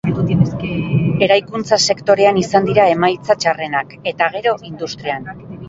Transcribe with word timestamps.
Eraikuntza 1.25 1.79
sektorean 1.91 2.41
izan 2.43 2.67
dira 2.71 2.87
emaitza 2.95 3.39
txarrenak, 3.45 3.97
eta 4.15 4.33
gero 4.39 4.59
industrian. 4.73 5.33